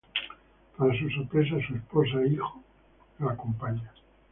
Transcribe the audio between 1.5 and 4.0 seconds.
su esposa e hijo lo acompañan.